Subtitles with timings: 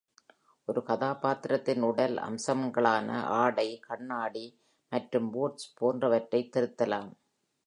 [0.65, 3.11] ஒரு கதாபாத்திரத்தின் உடல் அம்சங்களான
[3.35, 4.45] ஆடை, கண்ணாடி
[4.89, 7.11] மற்றும் பூட்ஸ் போன்றவற்றைத் திருத்தலாம்.